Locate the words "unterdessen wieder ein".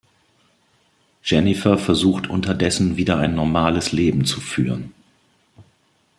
2.27-3.35